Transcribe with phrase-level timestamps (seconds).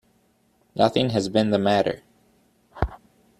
[0.73, 2.01] Nothing has been the matter.